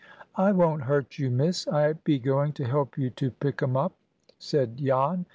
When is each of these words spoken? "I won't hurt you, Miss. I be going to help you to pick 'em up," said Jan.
"I 0.35 0.51
won't 0.51 0.81
hurt 0.81 1.19
you, 1.19 1.29
Miss. 1.29 1.67
I 1.67 1.93
be 1.93 2.17
going 2.17 2.53
to 2.53 2.63
help 2.65 2.97
you 2.97 3.11
to 3.11 3.29
pick 3.29 3.61
'em 3.61 3.77
up," 3.77 3.93
said 4.39 4.77
Jan. 4.77 5.27